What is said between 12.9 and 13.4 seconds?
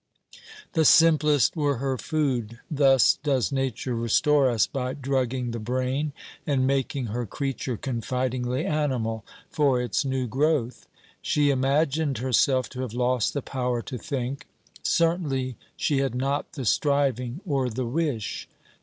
lost